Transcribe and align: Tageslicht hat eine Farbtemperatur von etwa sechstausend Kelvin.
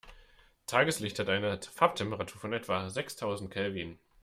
Tageslicht 0.65 1.19
hat 1.19 1.29
eine 1.29 1.59
Farbtemperatur 1.61 2.41
von 2.41 2.53
etwa 2.53 2.89
sechstausend 2.89 3.51
Kelvin. 3.51 3.99